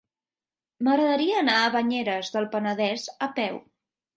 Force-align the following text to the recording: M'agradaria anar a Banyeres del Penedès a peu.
M'agradaria 0.87 1.35
anar 1.41 1.57
a 1.65 1.69
Banyeres 1.75 2.35
del 2.37 2.51
Penedès 2.57 3.07
a 3.29 3.29
peu. 3.39 3.63